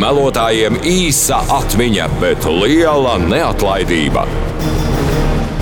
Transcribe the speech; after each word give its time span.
Melotājiem 0.00 0.78
īsa 0.86 1.42
atmiņa, 1.58 2.06
bet 2.22 2.46
liela 2.48 3.18
neatlaidība. 3.20 4.22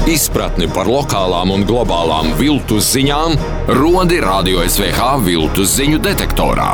Izpratni 0.08 0.68
par 0.70 0.86
lokālām 0.88 1.50
un 1.56 1.66
globālām 1.66 2.30
viltus 2.38 2.92
ziņām 2.94 3.34
rodi 3.80 4.20
Radio 4.22 4.62
SVH 4.62 5.10
viltus 5.26 5.74
ziņu 5.80 5.98
detektorā. 6.06 6.70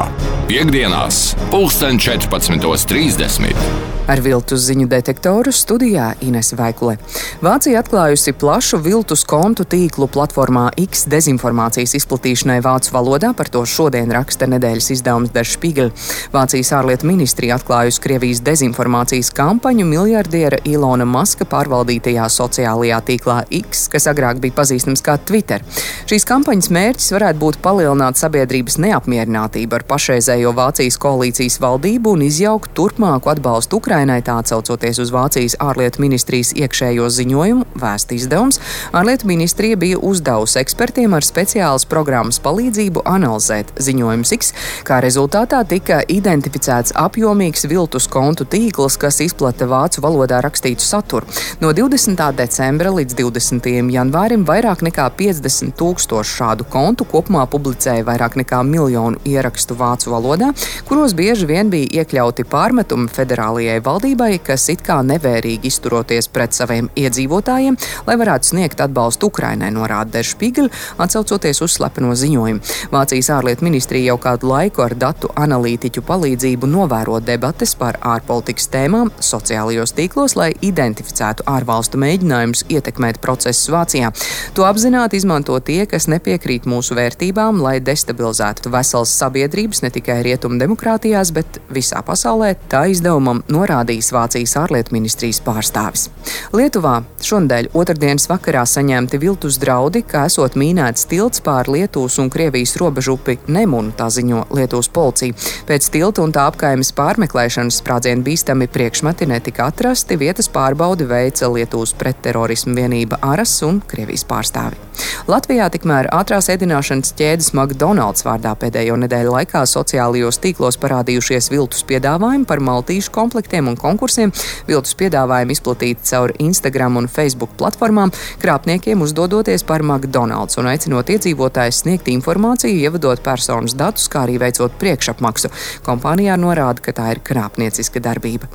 Piektdienās, 0.51 1.33
14.30. 1.57 3.94
Ar 4.05 4.21
viltus 4.21 4.67
ziņu 4.67 4.85
detektoru 4.85 5.49
studijā 5.49 6.11
Ines 6.21 6.51
Vaikule. 6.53 6.99
Vācija 7.41 7.81
atklājusi 7.81 8.35
plašu 8.37 8.77
viltus 8.85 9.23
kontu 9.25 9.65
tīklu 9.65 10.11
platformā 10.13 10.67
X 10.83 11.07
dezinformācijas 11.09 11.95
izplatīšanai 11.97 12.59
vācu 12.61 12.93
valodā, 12.93 13.31
par 13.33 13.49
to 13.49 13.63
šodien 13.65 14.13
raksta 14.13 14.45
nedēļas 14.53 14.91
izdevums 14.93 15.33
Der 15.33 15.49
Spiegel. 15.49 15.89
Vācijas 16.35 16.75
ārlietu 16.77 17.09
ministrija 17.09 17.57
atklājusi 17.57 18.03
Krievijas 18.05 18.43
dezinformācijas 18.45 19.33
kampaņu 19.39 19.89
miljardiera 19.89 20.61
Ilona 20.69 21.09
Maska 21.09 21.49
pārvaldītajā 21.49 22.29
sociālajā 22.29 23.01
tīklā 23.09 23.39
X, 23.63 23.87
kas 23.89 24.11
agrāk 24.13 24.45
bija 24.45 24.59
pazīstams 24.61 25.01
kā 25.01 25.17
Twitter. 25.25 25.65
Šīs 26.05 26.29
kampaņas 26.29 26.69
mērķis 26.77 27.09
varētu 27.17 27.41
būt 27.47 27.61
palielināt 27.65 28.21
sabiedrības 28.21 28.77
neapmierinātību 28.85 29.81
ar 29.81 29.89
pašreizējo 29.89 30.53
Vācijas 30.61 31.01
koalīcijas 31.01 31.57
valdību 31.65 32.19
un 32.19 32.29
izjaukt 32.29 32.77
turpmāku 32.77 33.33
atbalstu 33.33 33.81
Ukrainai. 33.81 33.94
Ukrainai, 33.95 34.25
tā 34.27 34.41
atsaucoties 34.43 34.99
uz 34.99 35.13
Vācijas 35.15 35.55
ārlietu 35.63 36.01
ministrijas 36.03 36.49
iekšējo 36.59 37.05
ziņojumu, 37.15 37.67
vēst 37.79 38.11
izdevums, 38.11 38.57
ārlietu 38.91 39.29
ministrija 39.31 39.79
bija 39.79 40.01
uzdevusi 40.03 40.59
ekspertiem 40.59 41.13
ar 41.15 41.23
speciālas 41.23 41.87
programmas 41.87 42.41
palīdzību 42.43 43.05
analizēt 43.07 43.71
ziņojumus 43.79 44.33
X, 44.35 44.51
kā 44.89 44.99
rezultātā 45.05 45.61
tika 45.71 46.01
identificēts 46.11 46.97
apjomīgs 46.99 47.69
viltus 47.71 48.09
kontu 48.11 48.49
tīkls, 48.51 48.97
kas 48.99 49.21
izplata 49.23 49.71
vācu 49.71 50.03
valodā 50.03 50.43
rakstītu 50.43 50.83
saturu. 50.83 51.31
No 51.63 51.71
20. 51.71 52.19
decembra 52.35 52.91
līdz 52.97 53.15
20. 53.23 53.71
janvārim 53.95 54.43
vairāk 54.51 54.83
nekā 54.89 55.07
50 55.23 55.79
tūkstoši 55.79 56.37
šādu 56.41 56.67
kontu 56.75 57.07
kopumā 57.15 57.47
publicēja 57.47 58.09
vairāk 58.11 58.41
nekā 58.43 58.65
miljonu 58.67 59.23
ierakstu 59.23 59.79
vācu 59.79 60.11
valodā, 60.17 60.51
kuros 60.91 61.15
bieži 61.15 61.47
vien 61.47 61.71
bija 61.71 62.03
iekļauti 62.03 62.51
pārmetumi 62.51 63.07
federālajai 63.15 63.84
valdībai, 63.85 64.39
kas 64.45 64.69
it 64.73 64.83
kā 64.85 64.99
nevērīgi 65.05 65.69
izturoties 65.69 66.29
pret 66.33 66.57
saviem 66.57 66.89
iedzīvotājiem, 66.99 67.77
lai 68.07 68.17
varētu 68.21 68.51
sniegt 68.55 68.81
atbalstu 68.85 69.29
Ukrainai, 69.31 69.71
norāda 69.75 70.19
Dešpīgļa, 70.19 70.71
atsaucoties 71.05 71.61
uz 71.65 71.77
slepeno 71.77 72.15
ziņojumu. 72.19 72.63
Vācijas 72.93 73.31
ārlietu 73.37 73.67
ministrija 73.67 74.13
jau 74.13 74.19
kādu 74.23 74.49
laiku 74.51 74.85
ar 74.85 74.95
datu 74.99 75.31
analītiķu 75.37 76.05
palīdzību 76.07 76.71
novēro 76.71 77.21
debates 77.25 77.75
par 77.79 77.99
ārpolitikas 78.01 78.71
tēmām 78.73 79.13
sociālajos 79.21 79.95
tīklos, 79.99 80.37
lai 80.39 80.51
identificētu 80.65 81.47
ārvalstu 81.51 82.01
mēģinājumus 82.01 82.65
ietekmēt 82.73 83.21
procesus 83.25 83.73
Vācijā. 83.75 84.13
To 84.57 84.67
apzināti 84.69 85.21
izmanto 85.21 85.59
tie, 85.61 85.85
kas 85.91 86.09
nepiekrīt 86.11 86.69
mūsu 86.71 86.97
vērtībām, 86.99 87.61
lai 87.65 87.77
destabilizētu 87.85 88.73
veselas 88.73 89.15
sabiedrības 89.19 89.85
ne 89.85 89.93
tikai 89.95 90.21
rietumu 90.27 90.59
demokrātijās, 90.63 91.35
bet 91.35 91.61
visā 91.75 92.03
pasaulē. 92.07 92.55
Tā 92.71 92.87
izdevumam 92.93 93.43
norāda 93.53 93.74
norādījis 93.75 94.13
Vācijas 94.15 94.55
ārlietu 94.61 94.95
ministrijas 94.95 95.41
pārstāvis. 95.45 96.09
Lietuvā 96.55 97.03
šonadēļ 97.25 97.71
otrdienas 97.75 98.29
vakarā 98.31 98.65
saņemti 98.69 99.19
viltus 99.23 99.59
draudi, 99.63 100.05
ka 100.07 100.27
esot 100.29 100.57
mīnēts 100.59 101.09
tilts 101.11 101.43
pār 101.45 101.71
Lietuvas 101.73 102.19
un 102.23 102.31
Krievijas 102.31 102.77
robežu 102.81 103.17
upi 103.19 103.39
Nemunu, 103.49 103.95
tā 103.97 104.09
ziņo 104.13 104.47
Lietuvas 104.55 104.91
policija. 104.95 105.35
Pēc 105.69 105.91
tilta 105.91 106.23
un 106.23 106.35
tā 106.35 106.47
apkaimes 106.51 106.93
pārmeklēšanas 106.97 107.81
sprādzienu 107.83 108.25
bīstami 108.27 108.71
priekšmeti 108.71 109.29
netika 109.31 109.69
atrasti, 109.73 110.19
vietas 110.21 110.51
pārbaudi 110.53 111.09
veica 111.11 111.51
Lietuvas 111.51 111.95
pretterorismu 111.99 112.77
vienība 112.79 113.21
Aras 113.23 113.57
un 113.67 113.83
Krievijas 113.89 114.27
pārstāvi. 114.29 114.79
Latvijā 115.27 115.67
tikmēr 115.73 116.09
ātrās 116.15 116.51
ēdināšanas 116.53 117.15
ķēdes 117.19 117.53
McDonald's 117.57 118.25
vārdā 118.27 118.53
pēdējo 118.61 118.97
nedēļu 119.03 119.33
laikā 119.35 119.65
sociālajos 119.67 120.39
tīklos 120.43 120.79
parādījušies 120.83 121.51
viltus 121.53 121.83
piedāvājumi 121.89 122.47
par 122.49 122.63
maltīšu 122.63 123.13
komplektiem 123.15 123.64
projektiem 123.65 123.69
un 123.69 123.77
konkursiem. 123.77 124.33
Viltus 124.69 124.95
piedāvājumi 124.99 125.55
izplatīti 125.55 126.05
caur 126.11 126.33
Instagram 126.39 126.97
un 126.97 127.09
Facebook 127.09 127.57
platformām, 127.59 128.13
krāpniekiem 128.41 129.03
uzdodoties 129.03 129.65
par 129.65 129.83
McDonald's 129.83 130.59
un 130.59 130.69
aicinot 130.69 131.09
iedzīvotājus 131.09 131.83
sniegt 131.85 132.09
informāciju, 132.09 132.77
ievadot 132.85 133.21
personas 133.23 133.75
datus, 133.75 134.09
kā 134.09 134.25
arī 134.25 134.39
veicot 134.39 134.73
priekšapmaksu. 134.79 135.51
Kompānijā 135.85 136.37
norāda, 136.37 136.83
ka 136.83 136.93
tā 136.93 137.11
ir 137.15 137.21
krāpnieciska 137.25 138.01
darbība. 138.01 138.49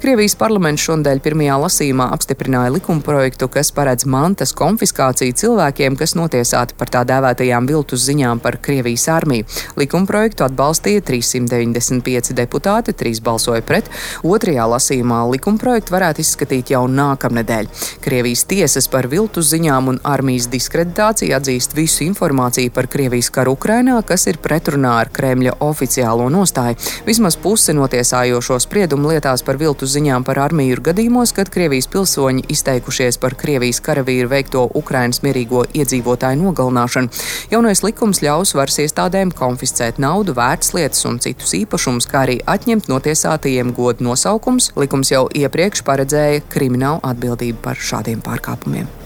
Krievijas 0.00 0.36
parlaments 0.36 0.84
šodien 0.84 1.20
pirmajā 1.20 1.58
lasījumā 1.64 2.10
apstiprināja 2.14 2.72
likumprojektu, 2.76 3.48
kas 3.52 3.72
paredz 3.72 4.06
mantas 4.06 4.54
konfiskāciju 4.56 5.36
cilvēkiem, 5.36 5.96
kas 5.96 6.16
notiesāti 6.18 6.76
par 6.78 6.90
tā 6.90 7.04
dēvētajām 7.08 7.68
viltus 7.68 8.06
ziņām 8.08 8.40
par 8.42 8.58
Krievijas 8.62 9.06
armiju. 9.12 9.46
Likumprojektu 9.80 10.46
atbalstīja 10.46 11.04
395 11.06 12.34
deputāti, 12.36 12.96
3 12.96 13.22
balsoja 13.24 13.62
pret, 13.66 13.90
otrajā 14.26 14.49
otrajā 14.50 14.66
lasījumā 14.66 15.18
likumprojektu 15.30 15.92
varētu 15.94 16.22
izskatīt 16.24 16.70
jau 16.72 16.82
nākamnedēļ. 16.90 17.68
Krievijas 18.02 18.42
tiesas 18.50 18.88
par 18.90 19.06
viltus 19.06 19.52
ziņām 19.52 19.90
un 19.92 19.98
armijas 20.02 20.48
diskreditāciju 20.50 21.36
atzīst 21.36 21.76
visu 21.76 22.02
informāciju 22.02 22.72
par 22.74 22.88
Krievijas 22.90 23.30
karu 23.30 23.54
Ukrainā, 23.54 24.00
kas 24.02 24.26
ir 24.26 24.40
pretrunā 24.42 24.96
ar 25.04 25.10
Kremļa 25.14 25.54
oficiālo 25.62 26.26
nostāju. 26.34 26.78
Vismaz 27.06 27.36
puse 27.38 27.74
notiesājošo 27.76 28.58
spriedumu 28.58 29.12
lietās 29.12 29.44
par 29.46 29.60
viltus 29.60 29.94
ziņām 29.94 30.26
par 30.26 30.40
armiju 30.42 30.74
ir 30.74 30.82
gadījumos, 30.90 31.34
kad 31.36 31.52
Krievijas 31.52 31.86
pilsoņi 31.86 32.48
izteikušies 32.50 33.20
par 33.22 33.38
Krievijas 33.38 33.78
karavīru 33.86 34.32
veikto 34.34 34.66
Ukrainas 34.74 35.22
mierīgo 35.22 35.62
iedzīvotāju 35.70 36.42
nogalināšanu. 36.42 37.22
Jaunais 37.54 37.84
likums 37.86 38.22
ļaus 38.24 38.56
varas 38.58 38.80
iestādēm 38.82 39.30
konfiscēt 39.30 40.02
naudu, 40.02 40.34
vērtslietas 40.34 41.06
un 41.06 41.22
citus 41.22 41.54
īpašumus, 41.62 42.10
kā 42.10 42.26
arī 42.26 42.40
atņemt 42.50 42.90
notiesātajiem 42.90 43.70
godu 43.76 44.10
nosaukumu 44.10 44.39
pārkāpums, 44.40 44.72
likums 44.76 45.10
jau 45.12 45.28
iepriekš 45.28 45.82
paredzēja 45.84 46.40
kriminālu 46.48 47.00
atbildību 47.04 47.60
par 47.62 47.76
šādiem 47.76 48.20
pārkāpumiem. 48.24 48.99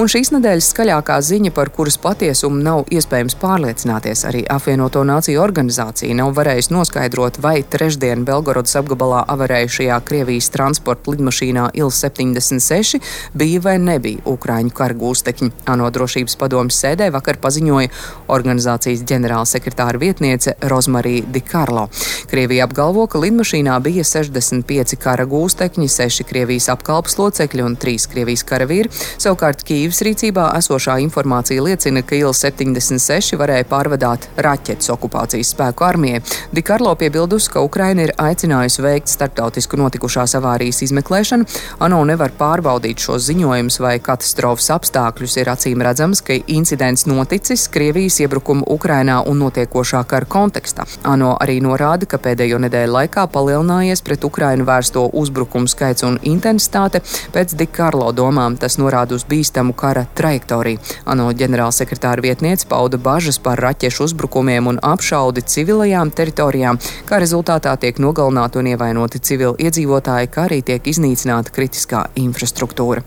Un 0.00 0.10
šīs 0.10 0.32
nedēļas 0.34 0.70
skaļākā 0.74 1.18
ziņa, 1.24 1.52
par 1.56 1.70
kuras 1.74 1.98
patiesumu 2.00 2.60
nav 2.62 2.86
iespējams 2.92 3.36
pārliecināties, 3.40 4.24
arī 4.28 4.44
apvienoto 4.50 5.02
nāciju 5.06 5.42
organizācija 5.42 6.14
nav 6.18 6.32
varējusi 6.38 6.74
noskaidrot, 6.74 7.40
vai 7.42 7.60
trešdien 7.62 8.24
Belgorodas 8.28 8.76
apgabalā 8.80 9.24
avarējušajā 9.34 9.98
Krievijas 10.06 10.50
transporta 10.54 11.14
lidmašīnā 11.14 11.70
Il-76 11.80 13.00
bija 13.34 13.60
vai 13.64 13.76
nebija 13.82 14.22
Ukrāņu 14.30 14.74
kara 14.76 14.94
gūstekņi. 14.94 15.50
ANO 15.70 15.90
drošības 15.90 16.36
padomas 16.40 16.78
sēdē 16.80 17.10
vakar 17.14 17.40
paziņoja 17.42 17.90
organizācijas 18.30 19.02
ģenerālsekretāra 19.10 19.98
vietniece 19.98 20.54
Rozmarija 20.62 21.26
Dikarlo. 21.34 21.88
Krievija 22.30 22.68
apgalvo, 22.68 23.06
ka 23.10 23.18
lidmašīnā 23.18 23.76
bija 23.82 24.04
65 24.06 24.96
kara 25.00 25.26
gūstekņi, 25.26 25.88
6 25.90 26.26
Krievijas 26.28 26.68
apkalpes 26.72 27.18
locekļi 27.18 27.66
un 27.66 27.76
3 27.80 28.08
Krievijas 28.12 28.44
karavīri. 28.46 28.92
Savukārt 29.18 29.49
Savukārt 29.50 29.66
Kīivas 29.66 29.98
rīcībā 30.06 30.42
esošā 30.54 30.94
informācija 31.02 31.62
liecina, 31.64 32.04
ka 32.06 32.14
Il-76 32.14 33.34
varēja 33.34 33.64
pārvadāt 33.66 34.28
raķetes 34.38 34.92
okupācijas 34.94 35.48
spēku 35.56 35.82
armijai. 35.82 36.20
Dikarlo 36.54 36.92
piebildusi, 36.94 37.50
ka 37.50 37.62
Ukraina 37.66 38.04
ir 38.04 38.12
aicinājusi 38.14 38.84
veikt 38.84 39.10
starptautisku 39.10 39.74
notikušās 39.80 40.36
avārijas 40.38 40.84
izmeklēšanu. 40.86 41.48
ANO 41.82 41.98
nevar 42.06 42.30
pārbaudīt 42.38 43.02
šos 43.02 43.26
ziņojumus 43.26 43.80
vai 43.82 43.96
katastrofas 43.98 44.70
apstākļus. 44.76 45.34
Ir 45.42 45.50
acīm 45.50 45.82
redzams, 45.82 46.22
ka 46.22 46.38
incidents 46.46 47.08
noticis 47.10 47.66
Krievijas 47.74 48.20
iebrukuma 48.22 48.62
Ukrainā 48.70 49.18
un 49.26 49.42
notiekošā 49.42 50.04
kara 50.06 50.30
kontekstā. 50.30 50.86
ANO 51.02 51.32
arī 51.42 51.58
norāda, 51.58 52.06
ka 52.06 52.22
pēdējo 52.22 52.62
nedēļu 52.68 52.94
laikā 53.00 53.26
palielinājies 53.34 54.06
pret 54.06 54.24
Ukrainu 54.30 54.68
vērsto 54.70 55.08
uzbrukumu 55.10 55.66
skaits 55.66 56.06
un 56.06 56.22
intensitāte. 56.22 57.02
Pēc 57.34 57.58
Dikarlo 57.58 58.12
domām 58.14 58.54
tas 58.56 58.78
norāda 58.78 59.18
uz 59.18 59.24
bīstamu 59.24 59.39
bīstamu 59.40 59.72
kara 59.76 60.04
trajektoriju. 60.14 60.78
ANO 61.08 61.30
ģenerālsekretāra 61.32 62.22
vietniece 62.24 62.68
pauda 62.68 63.00
bažas 63.00 63.40
par 63.40 63.60
raķešu 63.64 64.04
uzbrukumiem 64.10 64.68
un 64.70 64.80
apšaudi 64.84 65.44
civilajām 65.48 66.12
teritorijām, 66.12 66.78
kā 67.08 67.20
rezultātā 67.22 67.72
tiek 67.80 67.98
nogalināti 68.02 68.60
un 68.60 68.70
ievainoti 68.74 69.22
civili 69.24 69.66
iedzīvotāji, 69.66 70.30
kā 70.34 70.46
arī 70.48 70.60
tiek 70.66 70.86
iznīcināta 70.92 71.52
kritiskā 71.54 72.04
infrastruktūra. 72.20 73.04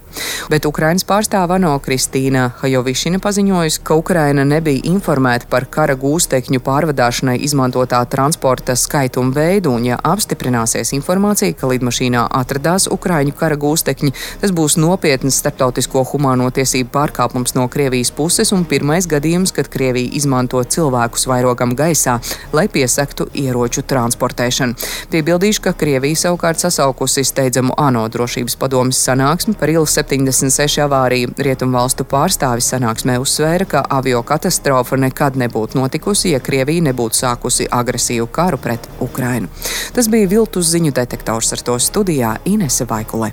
Bet 0.50 0.66
Ukrainas 0.66 1.06
pārstāva 1.06 1.58
ANO 1.58 1.76
Kristīna 1.84 2.48
Hajovišina 2.60 3.20
paziņojusi, 3.22 3.82
ka 3.86 3.98
Ukraina 4.00 4.44
nebija 4.48 4.84
informēta 4.90 5.48
par 5.50 5.68
kara 5.70 5.96
gūstekņu 6.00 6.62
pārvadāšanai 6.64 7.36
izmantotā 7.46 8.02
transporta 8.10 8.76
skaitu 8.78 9.22
un 9.22 9.32
veidu, 9.36 9.74
un 9.76 9.86
ja 9.90 10.00
apstiprināsies 10.02 10.94
informācija, 10.96 11.54
ka 11.58 11.70
lidmašīnā 11.70 12.26
atradās 12.40 12.88
Ukraiņu 12.92 13.36
kara 13.38 13.58
gūstekņi, 13.60 14.14
tas 14.42 14.54
būs 14.54 14.78
nopietnas 14.80 15.38
starptautisko 15.42 16.04
humāno 16.14 16.46
tiesību 16.54 16.92
pārkāpums 16.94 17.56
no 17.58 17.66
Krievijas 17.68 18.12
puses 18.14 18.52
un 18.54 18.64
pirmais 18.68 19.08
gadījums, 19.10 19.52
kad 19.54 19.68
Krievija 19.72 20.14
izmanto 20.14 20.62
cilvēkus 20.62 21.26
vairogam 21.30 21.74
gaisā, 21.76 22.16
lai 22.54 22.66
piesektu 22.70 23.26
ieroču 23.34 23.84
transportēšanu. 23.90 24.78
Piebildīšu, 25.12 25.64
ka 25.66 25.74
Krievija 25.78 26.24
savukārt 26.24 26.62
sasaukusi 26.62 27.24
steidzamu 27.26 27.74
ANO 27.80 28.06
drošības 28.12 28.56
padomas 28.60 29.00
sanāksmi 29.04 29.56
par 29.58 29.72
ilu 29.72 29.86
76 29.90 30.82
avāriju. 30.84 31.34
Rietumvalstu 31.46 32.06
pārstāvis 32.08 32.70
sanāksmē 32.72 33.18
uzsvēra, 33.22 33.68
ka 33.68 33.84
avio 33.98 34.22
katastrofa 34.26 34.98
nekad 35.00 35.38
nebūtu 35.40 35.80
notikusi, 35.80 36.32
ja 36.34 36.42
Krievija 36.44 36.88
nebūtu 36.90 37.22
sākusi 37.24 37.68
agresīvu 37.70 38.30
karu 38.34 38.60
pret 38.62 38.88
Ukrainu. 39.04 39.50
Tas 39.94 40.10
bija 40.10 40.30
viltus 40.30 40.70
ziņu 40.74 40.94
detektors 40.94 41.52
ar 41.56 41.66
to 41.66 41.78
studijā 41.82 42.36
Inese 42.50 42.88
Vaikule. 42.88 43.32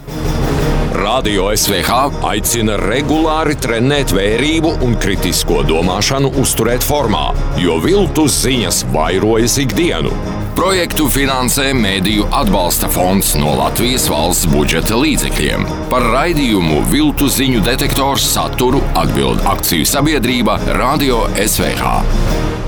Radio 0.92 1.46
SVH 1.56 2.20
aicina 2.28 2.76
regulāri 2.76 3.54
trenēt 3.56 4.12
vērību 4.12 4.74
un 4.84 4.98
kritisko 5.00 5.62
domāšanu, 5.64 6.34
uzturēt 6.42 6.84
formā, 6.84 7.30
jo 7.62 7.78
viltus 7.80 8.42
ziņas 8.44 8.82
vairojas 8.92 9.56
ikdienu. 9.64 10.12
Projektu 10.58 11.08
finansē 11.08 11.70
Mēdīju 11.80 12.28
atbalsta 12.36 12.92
fonds 12.92 13.32
no 13.40 13.54
Latvijas 13.56 14.10
valsts 14.12 14.52
budžeta 14.52 15.00
līdzekļiem. 15.00 15.64
Par 15.94 16.10
raidījumu 16.12 16.84
Viltu 16.92 17.32
ziņu 17.32 17.64
detektors 17.64 18.28
saturu 18.34 18.84
atbild 19.00 19.48
akciju 19.48 19.88
sabiedrība 19.88 20.60
Radio 20.76 21.24
SVH. 21.40 22.61